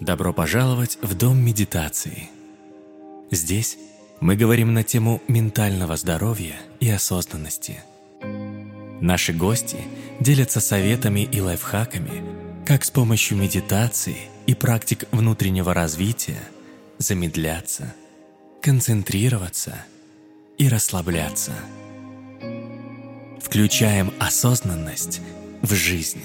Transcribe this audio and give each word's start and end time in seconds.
Добро 0.00 0.32
пожаловать 0.32 0.98
в 1.02 1.14
Дом 1.14 1.38
медитации. 1.38 2.28
Здесь 3.30 3.78
мы 4.20 4.34
говорим 4.36 4.74
на 4.74 4.82
тему 4.82 5.22
ментального 5.28 5.96
здоровья 5.96 6.56
и 6.80 6.90
осознанности. 6.90 7.80
Наши 9.00 9.32
гости 9.32 9.78
делятся 10.18 10.60
советами 10.60 11.20
и 11.20 11.40
лайфхаками, 11.40 12.24
как 12.66 12.84
с 12.84 12.90
помощью 12.90 13.38
медитации 13.38 14.16
и 14.46 14.54
практик 14.54 15.04
внутреннего 15.12 15.72
развития 15.72 16.42
замедляться, 16.98 17.94
концентрироваться 18.62 19.84
и 20.58 20.68
расслабляться. 20.68 21.52
Включаем 23.40 24.12
осознанность 24.18 25.20
в 25.62 25.72
жизнь. 25.72 26.22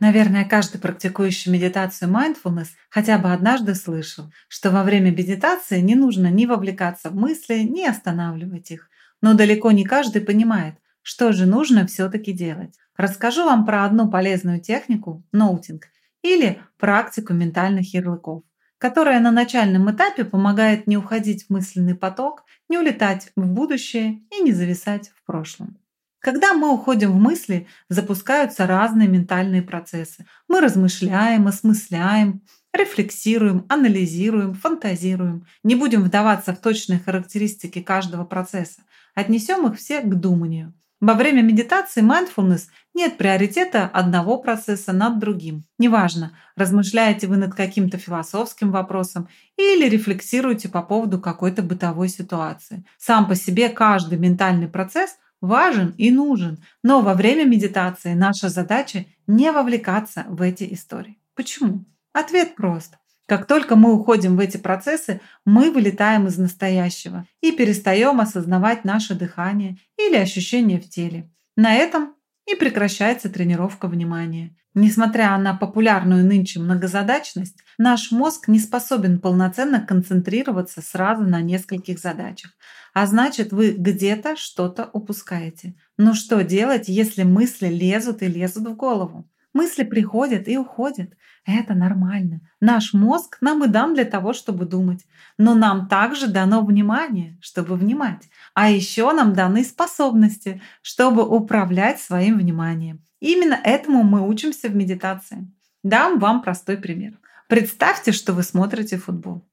Наверное, 0.00 0.44
каждый 0.44 0.78
практикующий 0.80 1.52
медитацию 1.52 2.10
mindfulness 2.10 2.68
хотя 2.90 3.16
бы 3.18 3.32
однажды 3.32 3.74
слышал, 3.74 4.30
что 4.48 4.70
во 4.70 4.82
время 4.82 5.10
медитации 5.10 5.80
не 5.80 5.94
нужно 5.94 6.30
ни 6.30 6.46
вовлекаться 6.46 7.10
в 7.10 7.14
мысли, 7.14 7.60
ни 7.60 7.82
останавливать 7.82 8.70
их. 8.70 8.88
Но 9.20 9.34
далеко 9.34 9.70
не 9.70 9.84
каждый 9.84 10.22
понимает, 10.22 10.74
что 11.02 11.32
же 11.32 11.46
нужно 11.46 11.86
все-таки 11.86 12.32
делать. 12.32 12.74
Расскажу 12.96 13.44
вам 13.44 13.64
про 13.64 13.84
одну 13.84 14.10
полезную 14.10 14.60
технику– 14.60 15.24
ноутинг 15.32 15.86
или 16.22 16.60
практику 16.78 17.32
ментальных 17.32 17.94
ярлыков, 17.94 18.42
которая 18.78 19.20
на 19.20 19.30
начальном 19.30 19.90
этапе 19.90 20.24
помогает 20.24 20.86
не 20.86 20.96
уходить 20.96 21.46
в 21.46 21.50
мысленный 21.50 21.94
поток, 21.94 22.44
не 22.68 22.78
улетать 22.78 23.30
в 23.36 23.46
будущее 23.46 24.22
и 24.30 24.42
не 24.42 24.52
зависать 24.52 25.10
в 25.10 25.24
прошлом. 25.24 25.78
Когда 26.24 26.54
мы 26.54 26.72
уходим 26.72 27.12
в 27.12 27.20
мысли, 27.20 27.66
запускаются 27.90 28.66
разные 28.66 29.08
ментальные 29.08 29.60
процессы. 29.60 30.24
Мы 30.48 30.62
размышляем, 30.62 31.46
осмысляем, 31.46 32.40
рефлексируем, 32.72 33.66
анализируем, 33.68 34.54
фантазируем. 34.54 35.44
Не 35.62 35.74
будем 35.74 36.02
вдаваться 36.02 36.54
в 36.54 36.60
точные 36.60 36.98
характеристики 36.98 37.82
каждого 37.82 38.24
процесса. 38.24 38.80
Отнесем 39.14 39.66
их 39.66 39.78
все 39.78 40.00
к 40.00 40.14
думанию. 40.14 40.72
Во 40.98 41.12
время 41.12 41.42
медитации 41.42 42.02
mindfulness 42.02 42.68
нет 42.94 43.18
приоритета 43.18 43.84
одного 43.84 44.38
процесса 44.38 44.94
над 44.94 45.18
другим. 45.18 45.64
Неважно, 45.78 46.32
размышляете 46.56 47.26
вы 47.26 47.36
над 47.36 47.54
каким-то 47.54 47.98
философским 47.98 48.70
вопросом 48.70 49.28
или 49.58 49.86
рефлексируете 49.86 50.70
по 50.70 50.80
поводу 50.80 51.20
какой-то 51.20 51.60
бытовой 51.62 52.08
ситуации. 52.08 52.86
Сам 52.96 53.28
по 53.28 53.34
себе 53.34 53.68
каждый 53.68 54.16
ментальный 54.16 54.68
процесс 54.68 55.18
важен 55.44 55.94
и 55.98 56.10
нужен, 56.10 56.58
но 56.82 57.00
во 57.00 57.14
время 57.14 57.44
медитации 57.44 58.14
наша 58.14 58.48
задача 58.48 59.06
не 59.26 59.50
вовлекаться 59.52 60.24
в 60.28 60.42
эти 60.42 60.72
истории. 60.72 61.18
Почему? 61.34 61.84
Ответ 62.12 62.54
прост. 62.54 62.94
Как 63.26 63.46
только 63.46 63.74
мы 63.74 63.94
уходим 63.94 64.36
в 64.36 64.40
эти 64.40 64.58
процессы, 64.58 65.20
мы 65.46 65.70
вылетаем 65.70 66.26
из 66.26 66.36
настоящего 66.36 67.26
и 67.40 67.52
перестаем 67.52 68.20
осознавать 68.20 68.84
наше 68.84 69.14
дыхание 69.14 69.78
или 69.96 70.16
ощущения 70.16 70.78
в 70.78 70.88
теле. 70.88 71.30
На 71.56 71.74
этом 71.74 72.14
и 72.46 72.54
прекращается 72.54 73.28
тренировка 73.28 73.88
внимания. 73.88 74.56
Несмотря 74.74 75.38
на 75.38 75.54
популярную 75.54 76.24
нынче 76.26 76.58
многозадачность, 76.58 77.58
наш 77.78 78.10
мозг 78.10 78.48
не 78.48 78.58
способен 78.58 79.20
полноценно 79.20 79.80
концентрироваться 79.80 80.82
сразу 80.82 81.22
на 81.22 81.40
нескольких 81.40 82.00
задачах. 82.00 82.50
А 82.92 83.06
значит, 83.06 83.52
вы 83.52 83.72
где-то 83.72 84.36
что-то 84.36 84.90
упускаете. 84.92 85.74
Но 85.96 86.14
что 86.14 86.42
делать, 86.42 86.88
если 86.88 87.22
мысли 87.22 87.68
лезут 87.68 88.22
и 88.22 88.26
лезут 88.26 88.66
в 88.66 88.74
голову? 88.74 89.30
Мысли 89.52 89.84
приходят 89.84 90.48
и 90.48 90.58
уходят. 90.58 91.10
Это 91.46 91.74
нормально. 91.74 92.40
Наш 92.60 92.94
мозг 92.94 93.36
нам 93.42 93.64
и 93.64 93.68
дан 93.68 93.94
для 93.94 94.04
того, 94.04 94.32
чтобы 94.32 94.64
думать. 94.64 95.04
Но 95.36 95.54
нам 95.54 95.88
также 95.88 96.26
дано 96.26 96.64
внимание, 96.64 97.38
чтобы 97.40 97.76
внимать. 97.76 98.28
А 98.54 98.70
еще 98.70 99.12
нам 99.12 99.34
даны 99.34 99.62
способности, 99.64 100.62
чтобы 100.80 101.26
управлять 101.26 102.00
своим 102.00 102.38
вниманием. 102.38 103.04
Именно 103.20 103.60
этому 103.62 104.04
мы 104.04 104.26
учимся 104.26 104.68
в 104.68 104.74
медитации. 104.74 105.50
Дам 105.82 106.18
вам 106.18 106.42
простой 106.42 106.78
пример. 106.78 107.18
Представьте, 107.48 108.12
что 108.12 108.32
вы 108.32 108.42
смотрите 108.42 108.96
футбол. 108.96 109.46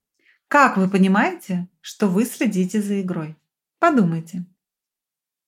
Как 0.47 0.77
вы 0.77 0.89
понимаете, 0.89 1.67
что 1.81 2.07
вы 2.07 2.25
следите 2.25 2.81
за 2.81 3.01
игрой? 3.01 3.35
Подумайте. 3.79 4.45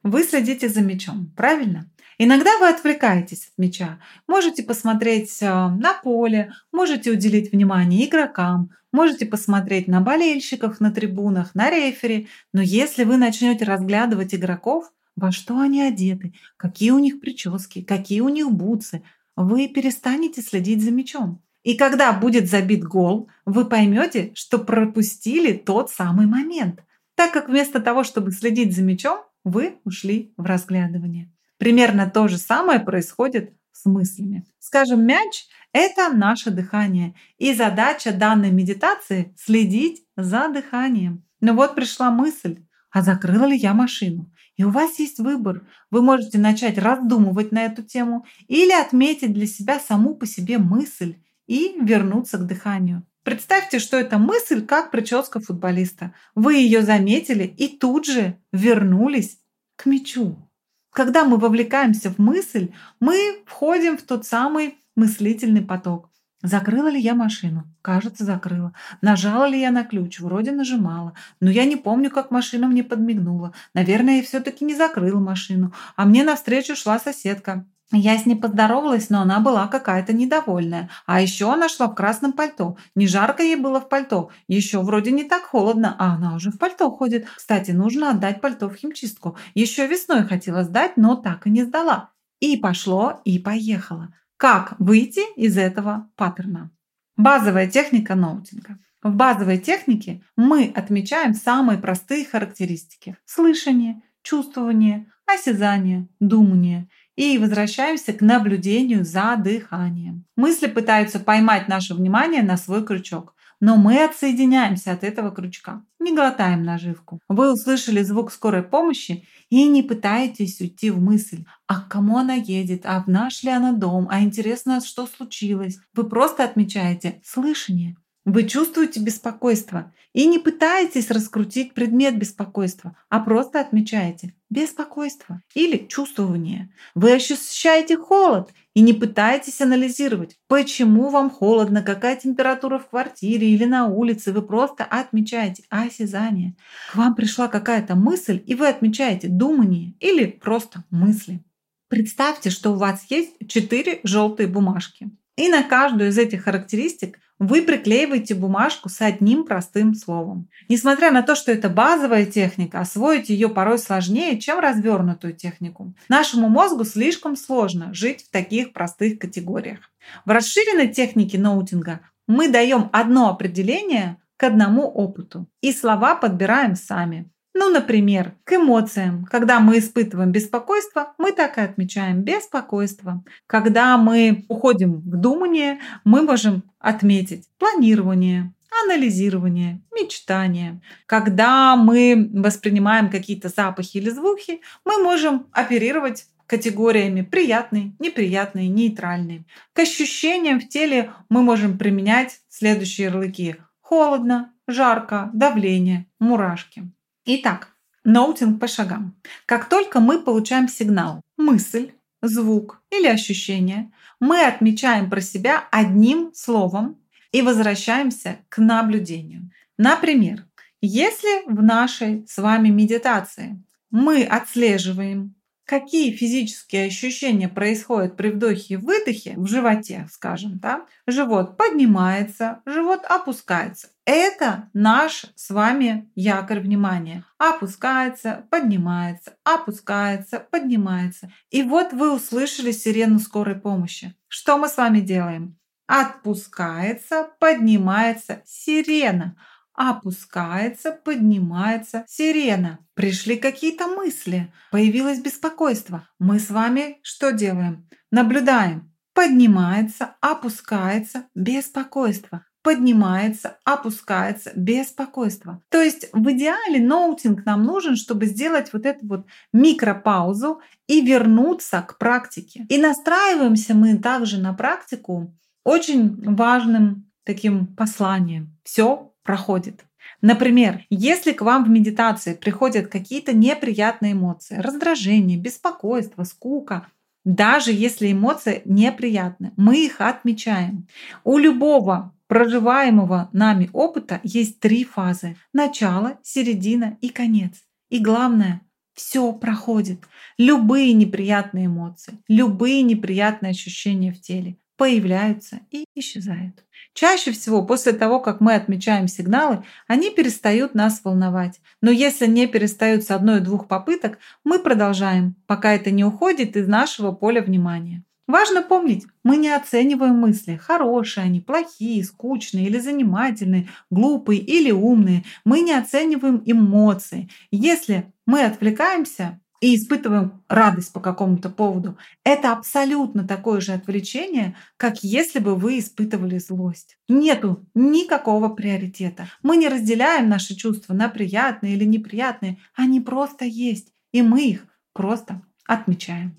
Вы 0.02 0.24
следите 0.24 0.68
за 0.68 0.82
мячом, 0.82 1.32
правильно? 1.38 1.90
Иногда 2.18 2.58
вы 2.60 2.70
отвлекаетесь 2.70 3.48
от 3.48 3.58
мяча. 3.58 4.00
Можете 4.28 4.64
посмотреть 4.64 5.42
э, 5.42 5.48
на 5.48 5.94
поле, 5.94 6.54
можете 6.72 7.12
уделить 7.12 7.52
внимание 7.52 8.08
игрокам, 8.08 8.72
можете 8.92 9.26
посмотреть 9.26 9.88
на 9.88 10.02
болельщиков 10.02 10.80
на 10.80 10.92
трибунах, 10.92 11.56
на 11.56 11.70
рефери. 11.70 12.28
Но 12.54 12.62
если 12.62 13.04
вы 13.04 13.18
начнете 13.18 13.66
разглядывать 13.66 14.34
игроков, 14.36 14.92
во 15.16 15.32
что 15.32 15.60
они 15.60 15.82
одеты, 15.82 16.34
какие 16.58 16.92
у 16.92 17.00
них 17.00 17.20
прически, 17.20 17.82
какие 17.82 18.22
у 18.22 18.30
них 18.30 18.52
бутсы. 18.52 19.04
Вы 19.36 19.68
перестанете 19.68 20.42
следить 20.42 20.84
за 20.84 20.92
мячом. 20.92 21.42
И 21.64 21.76
когда 21.76 22.12
будет 22.14 22.50
забит 22.50 22.84
гол, 22.84 23.30
вы 23.46 23.66
поймете, 23.66 24.32
что 24.36 24.60
пропустили 24.60 25.54
тот 25.54 25.90
самый 25.90 26.28
момент, 26.28 26.84
так 27.16 27.32
как 27.32 27.48
вместо 27.48 27.80
того, 27.80 28.04
чтобы 28.04 28.32
следить 28.32 28.76
за 28.76 28.84
мячом, 28.84 29.20
вы 29.44 29.80
ушли 29.84 30.34
в 30.38 30.46
разглядывание. 30.46 31.33
Примерно 31.58 32.10
то 32.10 32.28
же 32.28 32.38
самое 32.38 32.80
происходит 32.80 33.54
с 33.72 33.86
мыслями. 33.86 34.46
Скажем, 34.60 35.06
мяч– 35.06 35.46
это 35.74 36.10
наше 36.14 36.52
дыхание, 36.52 37.16
и 37.38 37.54
задача 37.54 38.12
данной 38.12 38.52
медитации– 38.52 39.34
следить 39.38 40.06
за 40.16 40.48
дыханием. 40.50 41.24
Но 41.42 41.54
вот 41.54 41.76
пришла 41.76 42.12
мысль, 42.12 42.64
а 42.92 43.02
закрыла 43.02 43.46
ли 43.46 43.58
я 43.58 43.74
машину? 43.74 44.32
И 44.56 44.64
у 44.64 44.70
вас 44.70 45.00
есть 45.00 45.20
выбор. 45.20 45.68
Вы 45.90 46.02
можете 46.02 46.38
начать 46.38 46.78
раздумывать 46.78 47.52
на 47.52 47.66
эту 47.66 47.82
тему 47.82 48.26
или 48.48 48.72
отметить 48.72 49.34
для 49.34 49.48
себя 49.48 49.80
саму 49.80 50.16
по 50.16 50.28
себе 50.28 50.60
мысль 50.60 51.16
и 51.48 51.76
вернуться 51.82 52.38
к 52.38 52.46
дыханию. 52.46 53.04
Представьте, 53.24 53.80
что 53.80 53.98
это 53.98 54.18
мысль 54.18 54.66
как 54.66 54.92
прическа 54.92 55.40
футболиста. 55.40 56.14
Вы 56.36 56.56
ее 56.56 56.82
заметили 56.82 57.44
и 57.44 57.68
тут 57.68 58.06
же 58.06 58.38
вернулись 58.52 59.40
к 59.76 59.86
мячу. 59.86 60.50
Когда 60.94 61.26
мы 61.26 61.38
вовлекаемся 61.38 62.12
в 62.12 62.20
мысль, 62.20 62.72
мы 63.00 63.42
входим 63.46 63.98
в 63.98 64.04
тот 64.04 64.26
самый 64.26 64.78
мыслительный 64.96 65.64
поток. 65.64 66.12
Закрыла 66.44 66.90
ли 66.90 67.00
я 67.00 67.16
машину? 67.16 67.64
Кажется, 67.82 68.26
закрыла. 68.26 68.74
Нажала 69.02 69.46
ли 69.46 69.60
я 69.60 69.72
на 69.72 69.86
ключ? 69.86 70.20
Вроде 70.20 70.52
нажимала. 70.52 71.14
Но 71.40 71.50
я 71.50 71.66
не 71.66 71.78
помню, 71.78 72.12
как 72.12 72.32
машина 72.32 72.68
мне 72.68 72.84
подмигнула. 72.84 73.54
Наверное, 73.74 74.18
я 74.18 74.24
все-таки 74.24 74.66
не 74.66 74.76
закрыла 74.76 75.20
машину. 75.20 75.74
А 75.96 76.06
мне 76.06 76.24
навстречу 76.24 76.76
шла 76.76 77.00
соседка. 77.00 77.66
Я 77.92 78.18
с 78.18 78.26
ней 78.26 78.36
поздоровалась, 78.36 79.10
но 79.10 79.22
она 79.22 79.40
была 79.40 79.68
какая-то 79.68 80.14
недовольная. 80.14 80.90
А 81.06 81.22
еще 81.22 81.54
она 81.54 81.70
шла 81.70 81.88
в 81.88 81.96
красном 81.96 82.34
пальто. 82.34 82.78
Не 82.96 83.08
жарко 83.08 83.44
ей 83.44 83.56
было 83.56 83.80
в 83.80 83.90
пальто. 83.90 84.32
Еще 84.48 84.82
вроде 84.82 85.12
не 85.12 85.24
так 85.24 85.44
холодно, 85.44 85.96
а 86.00 86.16
она 86.16 86.36
уже 86.36 86.50
в 86.50 86.58
пальто 86.58 86.90
ходит. 86.90 87.28
Кстати, 87.36 87.72
нужно 87.72 88.12
отдать 88.12 88.42
пальто 88.42 88.70
в 88.70 88.76
химчистку. 88.76 89.38
Еще 89.54 89.86
весной 89.88 90.24
хотела 90.24 90.64
сдать, 90.64 90.98
но 90.98 91.16
так 91.16 91.46
и 91.46 91.52
не 91.52 91.64
сдала. 91.64 92.12
И 92.40 92.58
пошло, 92.58 93.22
и 93.26 93.38
поехало. 93.38 94.14
Как 94.38 94.76
выйти 94.80 95.22
из 95.36 95.58
этого 95.58 96.10
паттерна? 96.16 96.72
Базовая 97.16 97.68
техника 97.68 98.16
ноутинга. 98.16 98.80
В 99.04 99.14
базовой 99.14 99.60
технике 99.60 100.24
мы 100.36 100.72
отмечаем 100.74 101.34
самые 101.34 101.78
простые 101.78 102.26
характеристики. 102.26 103.18
Слышание, 103.26 104.02
чувствование, 104.24 105.12
осязание, 105.26 106.08
думание. 106.20 106.90
И 107.16 107.38
возвращаемся 107.38 108.14
к 108.14 108.22
наблюдению 108.22 109.06
за 109.06 109.36
дыханием. 109.38 110.26
Мысли 110.36 110.68
пытаются 110.68 111.20
поймать 111.20 111.68
наше 111.68 111.94
внимание 111.94 112.42
на 112.42 112.58
свой 112.58 112.84
крючок. 112.84 113.36
Но 113.60 113.78
мы 113.78 114.04
отсоединяемся 114.04 114.92
от 114.92 115.06
этого 115.06 115.32
крючка, 115.32 115.86
не 115.98 116.14
глотаем 116.14 116.64
наживку. 116.64 117.22
Вы 117.30 117.54
услышали 117.54 118.04
звук 118.04 118.32
скорой 118.34 118.62
помощи 118.62 119.26
и 119.50 119.66
не 119.70 119.84
пытаетесь 119.84 120.60
уйти 120.60 120.92
в 120.92 121.00
мысль, 121.00 121.46
а 121.66 121.80
к 121.80 121.88
кому 121.88 122.18
она 122.18 122.34
едет, 122.34 122.82
а 122.86 123.02
в 123.02 123.08
наш 123.08 123.42
ли 123.44 123.52
она 123.52 123.72
дом, 123.72 124.10
а 124.12 124.20
интересно, 124.20 124.82
что 124.82 125.08
случилось. 125.08 125.78
Вы 125.94 126.04
просто 126.04 126.44
отмечаете 126.44 127.22
слышание. 127.24 127.96
Вы 128.26 128.46
чувствуете 128.46 129.02
беспокойство 129.02 129.92
и 130.14 130.26
не 130.26 130.40
пытаетесь 130.40 131.12
раскрутить 131.12 131.74
предмет 131.74 132.18
беспокойства, 132.18 132.96
а 133.10 133.20
просто 133.20 133.60
отмечаете 133.60 134.34
беспокойство 134.50 135.42
или 135.56 135.88
чувствование. 135.88 136.72
Вы 136.96 137.12
ощущаете 137.12 137.98
холод 137.98 138.54
и 138.74 138.82
не 138.82 138.94
пытаетесь 138.94 139.60
анализировать, 139.60 140.38
почему 140.48 141.10
вам 141.10 141.30
холодно, 141.30 141.82
какая 141.82 142.16
температура 142.16 142.80
в 142.80 142.88
квартире 142.88 143.50
или 143.50 143.66
на 143.66 143.88
улице. 143.88 144.32
Вы 144.32 144.42
просто 144.42 144.86
отмечаете 144.86 145.64
осязание. 145.70 146.56
К 146.92 146.96
вам 146.96 147.16
пришла 147.16 147.50
какая-то 147.50 147.96
мысль, 147.96 148.42
и 148.46 148.56
вы 148.56 148.70
отмечаете 148.70 149.28
думание 149.28 149.96
или 150.00 150.28
просто 150.28 150.86
мысли. 150.92 151.44
Представьте, 151.90 152.50
что 152.50 152.72
у 152.72 152.76
вас 152.76 153.06
есть 153.10 153.36
четыре 153.50 154.00
желтые 154.04 154.48
бумажки. 154.48 155.12
И 155.36 155.50
на 155.50 155.64
каждую 155.64 156.10
из 156.10 156.18
этих 156.18 156.44
характеристик 156.44 157.20
вы 157.40 157.64
приклеиваете 157.64 158.36
бумажку 158.36 158.88
с 158.88 159.02
одним 159.02 159.46
простым 159.46 159.96
словом. 159.96 160.48
Несмотря 160.70 161.12
на 161.12 161.24
то, 161.24 161.36
что 161.36 161.52
это 161.52 161.70
базовая 161.70 162.26
техника, 162.26 162.80
освоить 162.80 163.30
ее 163.30 163.50
порой 163.50 163.80
сложнее, 163.80 164.40
чем 164.40 164.60
развернутую 164.60 165.34
технику. 165.34 165.94
Нашему 166.08 166.50
мозгу 166.50 166.84
слишком 166.86 167.36
сложно 167.36 167.94
жить 167.94 168.26
в 168.26 168.32
таких 168.32 168.74
простых 168.74 169.20
категориях. 169.20 169.80
В 170.26 170.30
расширенной 170.30 170.88
технике 170.88 171.40
ноутинга 171.40 172.02
мы 172.28 172.48
даем 172.48 172.90
одно 172.94 173.30
определение 173.30 174.18
к 174.38 174.44
одному 174.44 174.88
опыту, 174.88 175.48
и 175.62 175.72
слова 175.72 176.16
подбираем 176.16 176.76
сами. 176.76 177.30
Ну, 177.56 177.70
например, 177.70 178.34
к 178.44 178.54
эмоциям. 178.54 179.26
Когда 179.26 179.60
мы 179.60 179.78
испытываем 179.78 180.32
беспокойство, 180.32 181.14
мы 181.20 181.32
так 181.32 181.58
и 181.58 181.62
отмечаем 181.62 182.24
беспокойство. 182.24 183.24
Когда 183.46 183.98
мы 183.98 184.46
уходим 184.48 185.02
в 185.02 185.16
думание, 185.18 185.80
мы 186.04 186.24
можем 186.24 186.64
отметить 186.80 187.48
планирование, 187.60 188.52
анализирование, 188.86 189.82
мечтание. 189.94 190.82
Когда 191.06 191.76
мы 191.76 192.30
воспринимаем 192.34 193.10
какие-то 193.10 193.50
запахи 193.50 193.98
или 193.98 194.10
звуки, 194.10 194.62
мы 194.84 195.04
можем 195.04 195.48
оперировать 195.52 196.26
категориями 196.48 197.22
приятный, 197.22 197.96
неприятный, 198.00 198.68
нейтральный. 198.68 199.46
К 199.74 199.80
ощущениям 199.80 200.60
в 200.60 200.68
теле 200.70 201.12
мы 201.30 201.44
можем 201.44 201.78
применять 201.78 202.42
следующие 202.50 203.06
ярлыки. 203.08 203.56
Холодно, 203.82 204.54
жарко, 204.68 205.30
давление, 205.34 206.08
мурашки. 206.20 206.92
Итак, 207.26 207.74
ноутинг 208.04 208.60
по 208.60 208.68
шагам. 208.68 209.16
Как 209.46 209.70
только 209.70 210.02
мы 210.02 210.22
получаем 210.22 210.68
сигнал, 210.68 211.22
мысль, 211.38 211.94
звук 212.22 212.82
или 212.92 213.08
ощущение, 213.08 213.94
мы 214.20 214.46
отмечаем 214.46 215.10
про 215.10 215.22
себя 215.22 215.68
одним 215.72 216.34
словом 216.34 217.02
и 217.32 217.42
возвращаемся 217.42 218.40
к 218.50 218.58
наблюдению. 218.58 219.50
Например, 219.78 220.46
если 220.82 221.50
в 221.50 221.64
нашей 221.64 222.28
с 222.28 222.38
вами 222.40 222.68
медитации 222.68 223.64
мы 223.90 224.24
отслеживаем 224.24 225.34
какие 225.66 226.12
физические 226.12 226.88
ощущения 226.88 227.48
происходят 227.48 228.18
при 228.18 228.30
вдохе 228.30 228.76
и 228.76 228.78
выдохе 228.78 229.34
в 229.38 229.48
животе, 229.48 230.08
скажем, 230.12 230.60
да, 230.60 230.86
живот 231.08 231.58
поднимается, 231.58 232.62
живот 232.66 233.04
опускается. 233.06 233.90
Это 234.06 234.70
наш 234.74 235.26
с 235.36 235.50
вами 235.50 236.12
якорь 236.16 236.60
внимания. 236.60 237.24
Опускается, 237.38 238.46
поднимается, 238.50 239.38
опускается, 239.44 240.40
поднимается. 240.40 241.32
И 241.50 241.64
вот 241.64 241.94
вы 241.94 242.14
услышали 242.14 242.72
сирену 242.72 243.20
скорой 243.20 243.56
помощи. 243.56 244.14
Что 244.28 244.58
мы 244.58 244.68
с 244.68 244.76
вами 244.76 245.00
делаем? 245.00 245.58
Отпускается, 245.88 247.30
поднимается 247.40 248.42
сирена 248.46 249.38
опускается, 249.74 250.92
поднимается 250.92 252.06
сирена. 252.08 252.80
Пришли 252.94 253.38
какие-то 253.38 253.88
мысли, 253.88 254.52
появилось 254.72 255.20
беспокойство. 255.20 256.08
Мы 256.20 256.40
с 256.40 256.50
вами 256.50 257.00
что 257.02 257.32
делаем? 257.32 257.88
Наблюдаем. 258.12 258.92
Поднимается, 259.14 260.16
опускается, 260.22 261.26
беспокойство. 261.36 262.46
Поднимается, 262.64 263.58
опускается, 263.66 264.52
беспокойство. 264.56 265.62
То 265.70 265.82
есть 265.82 266.08
в 266.14 266.32
идеале 266.32 266.80
ноутинг 266.80 267.46
нам 267.46 267.64
нужен, 267.64 267.96
чтобы 267.96 268.26
сделать 268.26 268.72
вот 268.72 268.86
эту 268.86 269.06
вот 269.06 269.26
микропаузу 269.52 270.62
и 270.88 271.02
вернуться 271.06 271.82
к 271.82 271.98
практике. 271.98 272.66
И 272.70 272.78
настраиваемся 272.78 273.76
мы 273.76 273.98
также 273.98 274.40
на 274.40 274.54
практику 274.54 275.36
очень 275.66 276.16
важным 276.36 277.12
таким 277.26 277.68
посланием. 277.68 278.58
Все 278.64 279.13
проходит. 279.24 279.86
Например, 280.22 280.86
если 280.90 281.32
к 281.32 281.42
вам 281.42 281.66
в 281.66 281.70
медитации 281.70 282.34
приходят 282.34 282.88
какие-то 282.88 283.34
неприятные 283.34 284.14
эмоции, 284.14 284.56
раздражение, 284.56 285.38
беспокойство, 285.38 286.24
скука, 286.24 286.88
даже 287.26 287.72
если 287.72 288.12
эмоции 288.12 288.62
неприятны, 288.66 289.54
мы 289.56 289.86
их 289.86 290.02
отмечаем. 290.02 290.88
У 291.24 291.38
любого 291.38 292.14
проживаемого 292.28 293.30
нами 293.32 293.70
опыта 293.74 294.20
есть 294.24 294.60
три 294.60 294.84
фазы. 294.84 295.38
Начало, 295.54 296.18
середина 296.22 296.98
и 297.02 297.10
конец. 297.10 297.64
И 297.90 298.00
главное, 298.00 298.62
все 298.94 299.32
проходит. 299.34 300.02
Любые 300.38 300.94
неприятные 300.94 301.66
эмоции, 301.68 302.20
любые 302.28 302.82
неприятные 302.82 303.52
ощущения 303.52 304.12
в 304.12 304.22
теле 304.22 304.58
появляются 304.84 305.62
и 305.72 305.86
исчезают. 305.96 306.66
Чаще 306.94 307.32
всего 307.32 307.66
после 307.66 307.94
того, 307.94 308.20
как 308.20 308.42
мы 308.42 308.54
отмечаем 308.54 309.08
сигналы, 309.08 309.64
они 309.88 310.10
перестают 310.10 310.76
нас 310.76 311.00
волновать. 311.06 311.62
Но 311.80 311.90
если 311.90 312.28
не 312.28 312.48
перестают 312.48 313.06
с 313.06 313.12
одной-двух 313.12 313.70
попыток, 313.70 314.20
мы 314.44 314.60
продолжаем, 314.60 315.36
пока 315.48 315.74
это 315.74 315.90
не 315.90 316.04
уходит 316.04 316.58
из 316.58 316.68
нашего 316.68 317.14
поля 317.14 317.42
внимания. 317.42 318.04
Важно 318.28 318.62
помнить, 318.62 319.06
мы 319.24 319.38
не 319.38 319.52
оцениваем 319.56 320.16
мысли, 320.16 320.58
хорошие 320.58 321.24
они, 321.24 321.40
плохие, 321.40 322.04
скучные 322.04 322.68
или 322.68 322.78
занимательные, 322.78 323.70
глупые 323.90 324.42
или 324.42 324.72
умные. 324.72 325.24
Мы 325.46 325.62
не 325.62 325.72
оцениваем 325.72 326.44
эмоции. 326.46 327.30
Если 327.52 328.12
мы 328.26 328.44
отвлекаемся, 328.44 329.40
и 329.64 329.78
испытываем 329.78 330.44
радость 330.50 330.92
по 330.92 331.00
какому-то 331.00 331.50
поводу, 331.50 331.98
это 332.26 332.52
абсолютно 332.52 333.26
такое 333.26 333.62
же 333.62 333.72
отвлечение, 333.72 334.58
как 334.76 335.06
если 335.06 335.40
бы 335.40 335.56
вы 335.56 335.80
испытывали 335.80 336.38
злость. 336.38 336.98
Нету 337.08 337.66
никакого 337.74 338.50
приоритета. 338.50 339.30
Мы 339.42 339.56
не 339.56 339.70
разделяем 339.70 340.28
наши 340.28 340.54
чувства 340.54 340.94
на 340.94 341.08
приятные 341.08 341.76
или 341.76 341.86
неприятные. 341.86 342.58
Они 342.76 343.00
просто 343.00 343.46
есть, 343.46 343.94
и 344.12 344.22
мы 344.22 344.50
их 344.50 344.66
просто 344.92 345.42
отмечаем. 345.66 346.36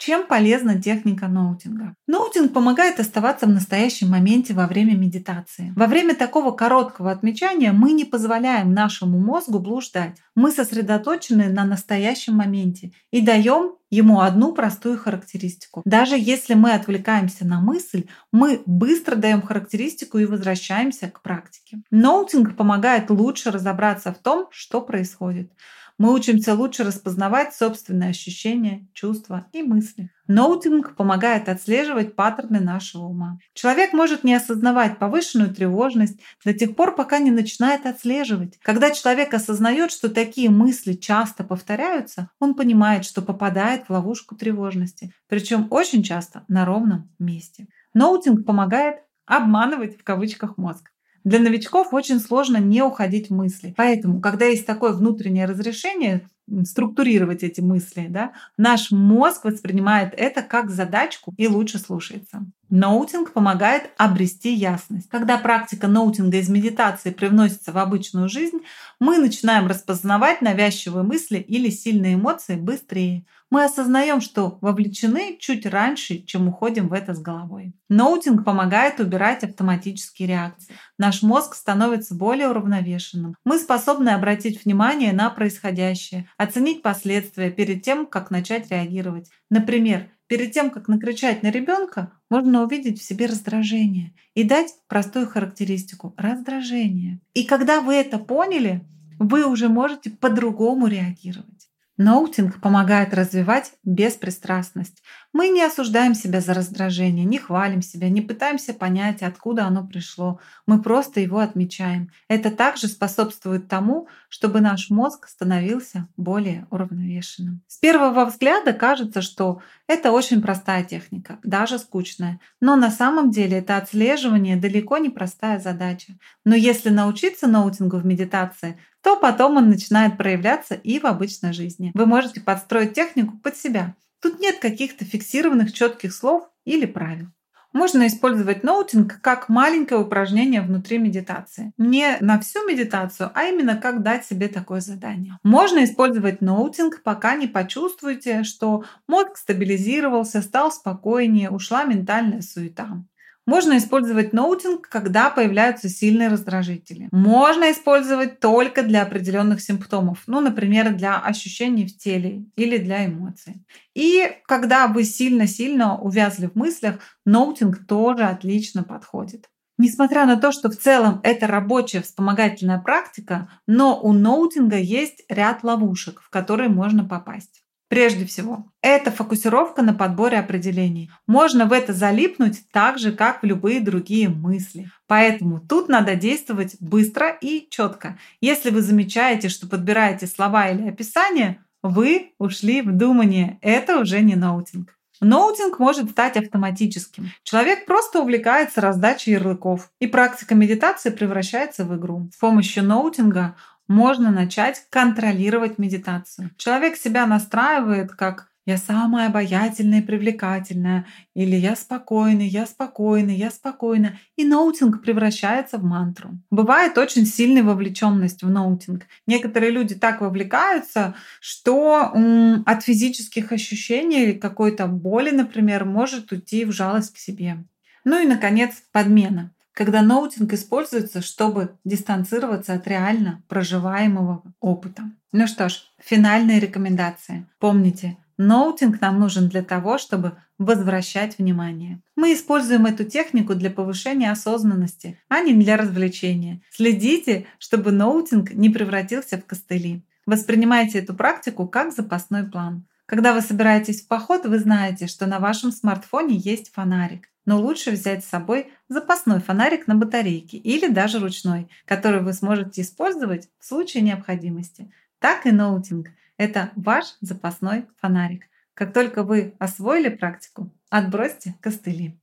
Чем 0.00 0.26
полезна 0.26 0.80
техника 0.80 1.28
ноутинга? 1.28 1.94
Ноутинг 2.06 2.54
помогает 2.54 2.98
оставаться 2.98 3.44
в 3.44 3.50
настоящем 3.50 4.08
моменте 4.08 4.54
во 4.54 4.66
время 4.66 4.96
медитации. 4.96 5.74
Во 5.76 5.86
время 5.86 6.14
такого 6.14 6.52
короткого 6.52 7.10
отмечания 7.10 7.72
мы 7.72 7.92
не 7.92 8.06
позволяем 8.06 8.72
нашему 8.72 9.18
мозгу 9.18 9.58
блуждать. 9.58 10.16
Мы 10.34 10.52
сосредоточены 10.52 11.50
на 11.50 11.64
настоящем 11.64 12.36
моменте 12.36 12.92
и 13.10 13.20
даем 13.20 13.74
ему 13.90 14.20
одну 14.20 14.54
простую 14.54 14.96
характеристику. 14.96 15.82
Даже 15.84 16.16
если 16.16 16.54
мы 16.54 16.72
отвлекаемся 16.72 17.46
на 17.46 17.60
мысль, 17.60 18.06
мы 18.32 18.62
быстро 18.64 19.16
даем 19.16 19.42
характеристику 19.42 20.16
и 20.16 20.24
возвращаемся 20.24 21.10
к 21.10 21.20
практике. 21.20 21.82
Noting 21.90 22.56
помогает 22.56 23.10
лучше 23.10 23.50
разобраться 23.50 24.14
в 24.14 24.18
том, 24.18 24.46
что 24.50 24.80
происходит. 24.80 25.52
Мы 26.00 26.14
учимся 26.14 26.54
лучше 26.54 26.82
распознавать 26.82 27.54
собственные 27.54 28.08
ощущения, 28.08 28.88
чувства 28.94 29.48
и 29.52 29.62
мысли. 29.62 30.10
Noting 30.28 30.96
помогает 30.96 31.50
отслеживать 31.50 32.16
паттерны 32.16 32.58
нашего 32.58 33.02
ума. 33.02 33.38
Человек 33.52 33.92
может 33.92 34.24
не 34.24 34.34
осознавать 34.34 34.98
повышенную 34.98 35.54
тревожность 35.54 36.18
до 36.42 36.54
тех 36.54 36.74
пор, 36.74 36.94
пока 36.94 37.18
не 37.18 37.30
начинает 37.30 37.84
отслеживать. 37.84 38.58
Когда 38.62 38.92
человек 38.92 39.34
осознает, 39.34 39.92
что 39.92 40.08
такие 40.08 40.48
мысли 40.48 40.94
часто 40.94 41.44
повторяются, 41.44 42.30
он 42.38 42.54
понимает, 42.54 43.04
что 43.04 43.20
попадает 43.20 43.84
в 43.84 43.90
ловушку 43.90 44.36
тревожности, 44.36 45.12
причем 45.28 45.66
очень 45.68 46.02
часто 46.02 46.46
на 46.48 46.64
ровном 46.64 47.10
месте. 47.18 47.66
Noting 47.92 48.46
помогает 48.46 49.00
обманывать 49.26 49.98
в 49.98 50.02
кавычках 50.02 50.56
мозг. 50.56 50.92
Для 51.24 51.38
новичков 51.38 51.92
очень 51.92 52.20
сложно 52.20 52.56
не 52.56 52.82
уходить 52.82 53.28
в 53.28 53.34
мысли. 53.34 53.74
Поэтому, 53.76 54.20
когда 54.20 54.46
есть 54.46 54.66
такое 54.66 54.92
внутреннее 54.92 55.46
разрешение, 55.46 56.22
структурировать 56.64 57.42
эти 57.42 57.60
мысли, 57.60 58.06
да, 58.08 58.32
наш 58.56 58.90
мозг 58.90 59.44
воспринимает 59.44 60.14
это 60.16 60.42
как 60.42 60.70
задачку 60.70 61.32
и 61.36 61.46
лучше 61.46 61.78
слушается. 61.78 62.44
Noting 62.70 63.32
помогает 63.32 63.90
обрести 63.96 64.54
ясность. 64.54 65.08
Когда 65.08 65.38
практика 65.38 65.88
noting 65.88 66.31
а 66.31 66.38
из 66.38 66.48
медитации 66.48 67.10
привносится 67.10 67.72
в 67.72 67.78
обычную 67.78 68.28
жизнь, 68.28 68.60
мы 68.98 69.18
начинаем 69.18 69.66
распознавать 69.66 70.40
навязчивые 70.42 71.02
мысли 71.04 71.38
или 71.38 71.70
сильные 71.70 72.14
эмоции 72.14 72.56
быстрее. 72.56 73.24
Мы 73.50 73.64
осознаем, 73.64 74.20
что 74.20 74.58
вовлечены 74.60 75.36
чуть 75.40 75.66
раньше, 75.66 76.18
чем 76.18 76.48
уходим 76.48 76.86
в 76.88 76.92
это 76.92 77.14
с 77.14 77.20
головой. 77.20 77.74
Ноутинг 77.88 78.44
помогает 78.44 79.00
убирать 79.00 79.42
автоматические 79.42 80.28
реакции. 80.28 80.76
Наш 80.98 81.22
мозг 81.22 81.56
становится 81.56 82.14
более 82.14 82.48
уравновешенным. 82.48 83.34
Мы 83.44 83.58
способны 83.58 84.10
обратить 84.10 84.64
внимание 84.64 85.12
на 85.12 85.30
происходящее, 85.30 86.28
оценить 86.36 86.82
последствия 86.82 87.50
перед 87.50 87.82
тем, 87.82 88.06
как 88.06 88.30
начать 88.30 88.70
реагировать. 88.70 89.28
Например, 89.50 90.08
перед 90.28 90.52
тем, 90.52 90.70
как 90.70 90.86
накричать 90.86 91.42
на 91.42 91.50
ребенка, 91.50 92.12
можно 92.30 92.62
увидеть 92.62 93.00
в 93.00 93.04
себе 93.04 93.26
раздражение 93.26 94.14
и 94.34 94.44
дать 94.44 94.72
простую 94.86 95.26
характеристику– 95.26 96.14
раздражение. 96.16 97.20
И 97.34 97.42
когда 97.42 97.80
вы 97.80 97.94
это 97.94 98.18
поняли, 98.18 98.86
вы 99.18 99.44
уже 99.44 99.68
можете 99.68 100.10
по-другому 100.10 100.86
реагировать. 100.86 101.59
Ноутинг 102.00 102.62
помогает 102.62 103.12
развивать 103.12 103.72
беспристрастность. 103.84 105.02
Мы 105.32 105.48
не 105.48 105.62
осуждаем 105.62 106.14
себя 106.14 106.40
за 106.40 106.54
раздражение, 106.54 107.24
не 107.24 107.38
хвалим 107.38 107.82
себя, 107.82 108.08
не 108.08 108.20
пытаемся 108.20 108.74
понять, 108.74 109.22
откуда 109.22 109.64
оно 109.66 109.86
пришло. 109.86 110.40
Мы 110.66 110.82
просто 110.82 111.20
его 111.20 111.38
отмечаем. 111.38 112.10
Это 112.26 112.50
также 112.50 112.88
способствует 112.88 113.68
тому, 113.68 114.08
чтобы 114.28 114.60
наш 114.60 114.90
мозг 114.90 115.28
становился 115.28 116.08
более 116.16 116.66
уравновешенным. 116.70 117.62
С 117.68 117.78
первого 117.78 118.24
взгляда 118.24 118.72
кажется, 118.72 119.22
что 119.22 119.62
это 119.86 120.10
очень 120.10 120.42
простая 120.42 120.82
техника, 120.82 121.38
даже 121.44 121.78
скучная. 121.78 122.40
Но 122.60 122.74
на 122.74 122.90
самом 122.90 123.30
деле 123.30 123.58
это 123.58 123.76
отслеживание 123.76 124.56
далеко 124.56 124.98
не 124.98 125.10
простая 125.10 125.60
задача. 125.60 126.14
Но 126.44 126.56
если 126.56 126.88
научиться 126.88 127.46
ноутингу 127.46 127.98
в 127.98 128.04
медитации, 128.04 128.78
то 129.00 129.16
потом 129.16 129.58
он 129.58 129.70
начинает 129.70 130.16
проявляться 130.16 130.74
и 130.74 130.98
в 130.98 131.06
обычной 131.06 131.52
жизни. 131.52 131.92
Вы 131.94 132.06
можете 132.06 132.40
подстроить 132.40 132.94
технику 132.94 133.38
под 133.38 133.56
себя. 133.56 133.94
Тут 134.20 134.40
нет 134.40 134.58
каких-то 134.58 135.04
фиксированных 135.04 135.72
четких 135.72 136.14
слов 136.14 136.48
или 136.64 136.86
правил. 136.86 137.28
Можно 137.72 138.08
использовать 138.08 138.64
ноутинг 138.64 139.20
как 139.20 139.48
маленькое 139.48 140.00
упражнение 140.00 140.60
внутри 140.60 140.98
медитации. 140.98 141.72
Не 141.78 142.16
на 142.20 142.40
всю 142.40 142.66
медитацию, 142.66 143.30
а 143.32 143.44
именно 143.44 143.76
как 143.76 144.02
дать 144.02 144.26
себе 144.26 144.48
такое 144.48 144.80
задание. 144.80 145.38
Можно 145.44 145.84
использовать 145.84 146.40
ноутинг, 146.40 147.02
пока 147.04 147.36
не 147.36 147.46
почувствуете, 147.46 148.42
что 148.42 148.84
мозг 149.06 149.36
стабилизировался, 149.36 150.42
стал 150.42 150.72
спокойнее, 150.72 151.50
ушла 151.50 151.84
ментальная 151.84 152.42
суета. 152.42 153.04
Можно 153.46 153.78
использовать 153.78 154.32
ноутинг, 154.32 154.88
когда 154.88 155.30
появляются 155.30 155.88
сильные 155.88 156.28
раздражители. 156.28 157.08
Можно 157.10 157.72
использовать 157.72 158.38
только 158.38 158.82
для 158.82 159.02
определенных 159.02 159.60
симптомов, 159.60 160.22
ну, 160.26 160.40
например, 160.40 160.94
для 160.94 161.18
ощущений 161.18 161.86
в 161.86 161.96
теле 161.96 162.44
или 162.56 162.78
для 162.78 163.06
эмоций. 163.06 163.64
И 163.94 164.30
когда 164.46 164.86
вы 164.86 165.04
сильно-сильно 165.04 165.98
увязли 165.98 166.46
в 166.46 166.54
мыслях, 166.54 167.00
ноутинг 167.24 167.86
тоже 167.86 168.24
отлично 168.24 168.82
подходит. 168.82 169.48
Несмотря 169.78 170.26
на 170.26 170.36
то, 170.36 170.52
что 170.52 170.68
в 170.68 170.76
целом 170.76 171.20
это 171.22 171.46
рабочая 171.46 172.02
вспомогательная 172.02 172.78
практика, 172.78 173.48
но 173.66 173.98
у 173.98 174.12
ноутинга 174.12 174.76
есть 174.76 175.24
ряд 175.30 175.64
ловушек, 175.64 176.20
в 176.20 176.28
которые 176.28 176.68
можно 176.68 177.02
попасть. 177.02 177.62
Прежде 177.90 178.24
всего, 178.24 178.66
это 178.82 179.10
фокусировка 179.10 179.82
на 179.82 179.92
подборе 179.92 180.38
определений. 180.38 181.10
Можно 181.26 181.66
в 181.66 181.72
это 181.72 181.92
залипнуть 181.92 182.62
так 182.70 183.00
же, 183.00 183.10
как 183.10 183.42
в 183.42 183.46
любые 183.46 183.80
другие 183.80 184.28
мысли. 184.28 184.88
Поэтому 185.08 185.58
тут 185.58 185.88
надо 185.88 186.14
действовать 186.14 186.76
быстро 186.78 187.36
и 187.40 187.66
четко. 187.68 188.16
Если 188.40 188.70
вы 188.70 188.82
замечаете, 188.82 189.48
что 189.48 189.66
подбираете 189.66 190.28
слова 190.28 190.68
или 190.70 190.88
описание, 190.88 191.64
вы 191.82 192.32
ушли 192.38 192.80
в 192.80 192.96
думание. 192.96 193.58
Это 193.60 193.98
уже 193.98 194.20
не 194.20 194.36
noting. 194.36 194.96
Noting 195.20 195.78
может 195.78 196.10
стать 196.10 196.36
автоматическим. 196.36 197.30
Человек 197.42 197.84
просто 197.84 198.20
увлекается 198.20 198.80
раздачей 198.80 199.32
ярлыков, 199.32 199.90
и 199.98 200.06
практика 200.06 200.54
медитации 200.54 201.10
превращается 201.10 201.84
в 201.84 201.94
игру. 201.96 202.30
С 202.32 202.38
помощью 202.38 202.84
noting 202.84 203.44
а 203.44 203.54
можно 203.90 204.30
начать 204.30 204.86
контролировать 204.88 205.78
медитацию. 205.78 206.52
Человек 206.56 206.96
себя 206.96 207.26
настраивает 207.26 208.12
как 208.12 208.50
я 208.66 208.76
самая 208.76 209.26
обаятельная 209.26 210.00
и 210.00 210.04
привлекательная, 210.04 211.06
или 211.34 211.56
я 211.56 211.74
спокойный, 211.74 212.46
я 212.46 212.66
спокойный, 212.66 213.34
я 213.34 213.50
спокойный. 213.50 214.20
И 214.36 214.44
noting 214.44 215.02
превращается 215.02 215.78
в 215.78 215.82
мантру. 215.82 216.38
Бывает 216.50 216.96
очень 216.98 217.26
сильная 217.26 217.64
вовлеченность 217.64 218.44
в 218.44 218.48
noting. 218.48 219.06
Некоторые 219.26 219.72
люди 219.72 219.96
так 219.96 220.20
вовлекаются, 220.20 221.16
что 221.40 222.12
м, 222.14 222.62
от 222.64 222.84
физических 222.84 223.50
ощущений 223.50 224.34
какой-то 224.34 224.86
боли, 224.86 225.30
например, 225.30 225.84
может 225.84 226.30
уйти 226.30 226.64
в 226.64 226.70
жалость 226.70 227.14
к 227.14 227.18
себе. 227.18 227.64
Ну 228.04 228.22
и, 228.22 228.26
наконец, 228.26 228.82
подмена 228.92 229.52
когда 229.80 230.02
ноутинг 230.02 230.52
используется, 230.52 231.22
чтобы 231.22 231.74
дистанцироваться 231.86 232.74
от 232.74 232.86
реально 232.86 233.42
проживаемого 233.48 234.42
опыта. 234.60 235.04
Ну 235.32 235.46
что 235.46 235.70
ж, 235.70 235.80
финальные 235.98 236.60
рекомендации. 236.60 237.46
Помните, 237.58 238.18
ноутинг 238.36 239.00
нам 239.00 239.18
нужен 239.18 239.48
для 239.48 239.62
того, 239.62 239.96
чтобы 239.96 240.36
возвращать 240.58 241.38
внимание. 241.38 242.02
Мы 242.14 242.34
используем 242.34 242.84
эту 242.84 243.04
технику 243.04 243.54
для 243.54 243.70
повышения 243.70 244.30
осознанности, 244.30 245.18
а 245.30 245.40
не 245.40 245.54
для 245.54 245.78
развлечения. 245.78 246.60
Следите, 246.70 247.46
чтобы 247.58 247.90
ноутинг 247.90 248.50
не 248.50 248.68
превратился 248.68 249.38
в 249.38 249.46
костыли. 249.46 250.04
Воспринимайте 250.26 250.98
эту 250.98 251.14
практику 251.14 251.66
как 251.66 251.94
запасной 251.94 252.44
план. 252.44 252.86
Когда 253.06 253.32
вы 253.32 253.40
собираетесь 253.40 254.02
в 254.02 254.08
поход, 254.08 254.44
вы 254.44 254.58
знаете, 254.58 255.06
что 255.06 255.26
на 255.26 255.38
вашем 255.38 255.72
смартфоне 255.72 256.36
есть 256.36 256.70
фонарик 256.70 257.29
но 257.44 257.60
лучше 257.60 257.90
взять 257.92 258.24
с 258.24 258.28
собой 258.28 258.72
запасной 258.88 259.40
фонарик 259.40 259.86
на 259.86 259.94
батарейке 259.94 260.56
или 260.56 260.88
даже 260.88 261.18
ручной, 261.18 261.68
который 261.84 262.22
вы 262.22 262.32
сможете 262.32 262.82
использовать 262.82 263.48
в 263.58 263.66
случае 263.66 264.02
необходимости. 264.02 264.92
Так 265.18 265.46
и 265.46 265.50
ноутинг– 265.50 266.08
это 266.36 266.70
ваш 266.76 267.16
запасной 267.20 267.86
фонарик. 268.00 268.44
Как 268.74 268.92
только 268.92 269.22
вы 269.22 269.54
освоили 269.58 270.08
практику, 270.08 270.70
отбросьте 270.88 271.54
костыли. 271.60 272.18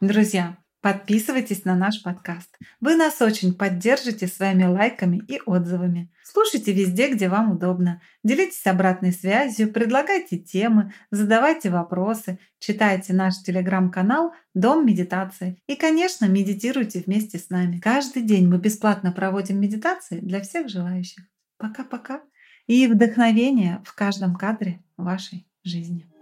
Друзья, 0.00 0.58
Подписывайтесь 0.84 1.64
на 1.64 1.76
наш 1.76 2.02
подкаст. 2.02 2.58
Вы 2.78 2.96
нас 2.96 3.22
очень 3.22 3.54
поддержите 3.54 4.26
своими 4.26 4.64
лайками 4.64 5.16
и 5.16 5.40
отзывами. 5.46 6.12
Слушайте 6.22 6.74
везде, 6.74 7.10
где 7.10 7.30
вам 7.30 7.52
удобно. 7.52 8.02
Делитесь 8.22 8.66
обратной 8.66 9.12
связью, 9.14 9.72
предлагайте 9.72 10.36
темы, 10.36 10.92
задавайте 11.10 11.70
вопросы, 11.70 12.38
читайте 12.58 13.14
наш 13.14 13.40
телеграм-канал 13.42 14.34
«Дом 14.52 14.84
медитации». 14.84 15.56
И, 15.66 15.74
конечно, 15.74 16.26
медитируйте 16.26 17.02
вместе 17.06 17.38
с 17.38 17.48
нами. 17.48 17.80
Каждый 17.80 18.20
день 18.20 18.46
мы 18.46 18.58
бесплатно 18.58 19.10
проводим 19.10 19.58
медитации 19.58 20.20
для 20.20 20.42
всех 20.42 20.68
желающих. 20.68 21.24
Пока-пока. 21.56 22.20
И 22.66 22.86
вдохновение 22.88 23.80
в 23.86 23.94
каждом 23.94 24.36
кадре 24.36 24.84
вашей 24.98 25.48
жизни. 25.62 26.13